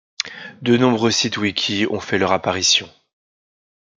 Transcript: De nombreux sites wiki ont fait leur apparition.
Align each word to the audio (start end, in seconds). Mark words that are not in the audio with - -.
De 0.63 0.77
nombreux 0.77 1.11
sites 1.11 1.37
wiki 1.37 1.85
ont 1.87 1.99
fait 1.99 2.17
leur 2.17 2.31
apparition. 2.31 2.89